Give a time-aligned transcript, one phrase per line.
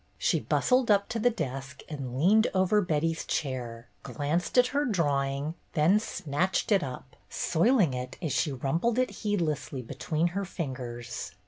[0.17, 5.53] She bustled up to the desk and leaned over Betty's chair, glanced at her drawing,
[5.73, 11.35] then snatched it up, soiling it as she rumpled it heedlessly be tween her fingers.